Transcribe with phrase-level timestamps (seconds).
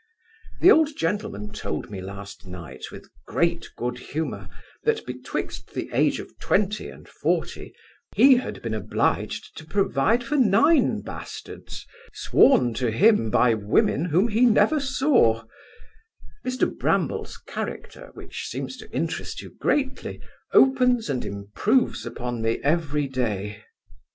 [0.61, 4.49] The old gentleman told me last night, with great good humour,
[4.83, 7.71] that betwixt the age of twenty and forty,
[8.15, 14.29] he had been obliged to provide for nine bastards, sworn to him by women whom
[14.29, 15.43] he never saw
[16.43, 20.19] Mr Bramble's character, which seems to interest you greatly,
[20.51, 23.61] opens and improves upon me every day.